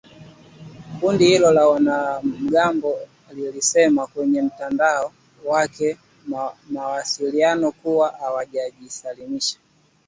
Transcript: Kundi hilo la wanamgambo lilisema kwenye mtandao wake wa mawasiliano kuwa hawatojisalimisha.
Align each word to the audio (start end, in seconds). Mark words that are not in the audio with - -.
Kundi 0.99 1.25
hilo 1.25 1.51
la 1.51 1.67
wanamgambo 1.67 2.97
lilisema 3.33 4.07
kwenye 4.07 4.41
mtandao 4.41 5.11
wake 5.45 5.97
wa 6.31 6.55
mawasiliano 6.69 7.71
kuwa 7.71 8.09
hawatojisalimisha. 8.09 9.57